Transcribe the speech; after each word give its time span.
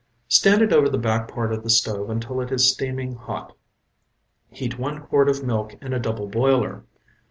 Stand 0.29 0.63
it 0.63 0.73
over 0.73 0.89
the 0.89 0.97
back 0.97 1.27
part 1.27 1.53
of 1.53 1.61
the 1.61 1.69
stove 1.69 2.09
until 2.09 2.41
it 2.41 2.51
is 2.51 2.67
steaming 2.73 3.13
hot. 3.17 3.55
Heat 4.49 4.79
one 4.79 5.01
quart 5.01 5.29
of 5.29 5.43
milk 5.43 5.75
in 5.79 5.93
a 5.93 5.99
double 5.99 6.27
boiler. 6.27 6.85